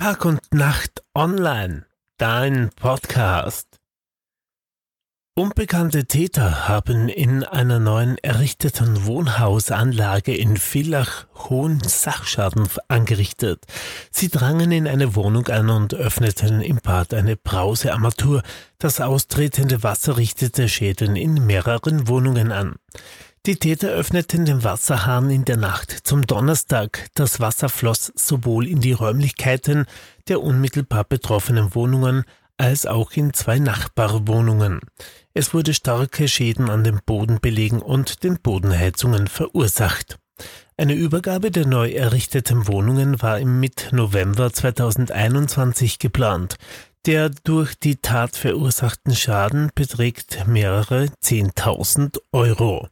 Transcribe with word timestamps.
Tag 0.00 0.24
und 0.24 0.40
Nacht 0.54 1.02
Online, 1.14 1.84
dein 2.16 2.70
Podcast. 2.74 3.68
Unbekannte 5.36 6.06
Täter 6.06 6.68
haben 6.68 7.10
in 7.10 7.44
einer 7.44 7.80
neuen 7.80 8.16
errichteten 8.16 9.04
Wohnhausanlage 9.04 10.34
in 10.34 10.56
Villach 10.56 11.26
hohen 11.34 11.80
Sachschaden 11.80 12.66
angerichtet. 12.88 13.66
Sie 14.10 14.30
drangen 14.30 14.72
in 14.72 14.88
eine 14.88 15.16
Wohnung 15.16 15.48
ein 15.48 15.68
und 15.68 15.92
öffneten 15.92 16.62
im 16.62 16.78
Bad 16.82 17.12
eine 17.12 17.36
Brausearmatur. 17.36 18.42
Das 18.78 19.02
austretende 19.02 19.82
Wasser 19.82 20.16
richtete 20.16 20.70
Schäden 20.70 21.14
in 21.14 21.44
mehreren 21.44 22.08
Wohnungen 22.08 22.52
an. 22.52 22.76
Die 23.46 23.56
Täter 23.56 23.88
öffneten 23.88 24.44
den 24.44 24.64
Wasserhahn 24.64 25.30
in 25.30 25.46
der 25.46 25.56
Nacht 25.56 25.90
zum 25.90 26.26
Donnerstag. 26.26 27.08
Das 27.14 27.40
Wasser 27.40 27.70
floss 27.70 28.12
sowohl 28.14 28.68
in 28.68 28.82
die 28.82 28.92
Räumlichkeiten 28.92 29.86
der 30.28 30.42
unmittelbar 30.42 31.04
betroffenen 31.04 31.74
Wohnungen 31.74 32.24
als 32.58 32.84
auch 32.84 33.12
in 33.12 33.32
zwei 33.32 33.58
Nachbarwohnungen. 33.58 34.80
Es 35.32 35.54
wurde 35.54 35.72
starke 35.72 36.28
Schäden 36.28 36.68
an 36.68 36.84
den 36.84 37.00
Bodenbelegen 37.06 37.80
und 37.80 38.24
den 38.24 38.38
Bodenheizungen 38.42 39.26
verursacht. 39.26 40.18
Eine 40.76 40.92
Übergabe 40.92 41.50
der 41.50 41.66
neu 41.66 41.92
errichteten 41.92 42.68
Wohnungen 42.68 43.22
war 43.22 43.38
im 43.38 43.58
Mit-November 43.58 44.52
2021 44.52 45.98
geplant. 45.98 46.56
Der 47.06 47.30
durch 47.30 47.74
die 47.74 47.96
Tat 47.96 48.36
verursachten 48.36 49.14
Schaden 49.14 49.70
beträgt 49.74 50.46
mehrere 50.46 51.06
10.000 51.22 52.18
Euro. 52.32 52.88